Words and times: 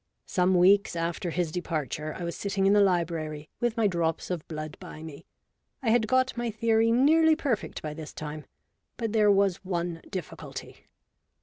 Some 0.25 0.55
weeks 0.55 0.95
after 0.95 1.29
his 1.29 1.51
departure 1.51 2.15
I 2.17 2.23
was 2.23 2.35
sitting 2.35 2.65
in 2.65 2.73
the 2.73 2.81
library 2.81 3.51
with 3.59 3.77
my 3.77 3.85
drops 3.85 4.31
of 4.31 4.47
blood 4.47 4.75
by 4.79 5.03
me. 5.03 5.27
I 5.83 5.91
had 5.91 6.07
got 6.07 6.35
my 6.35 6.49
theory 6.49 6.91
nearly 6.91 7.35
perfect 7.35 7.83
by 7.83 7.93
this 7.93 8.11
time; 8.11 8.45
but 8.97 9.13
there 9.13 9.29
was 9.31 9.63
one 9.63 10.01
difficulty. 10.09 10.87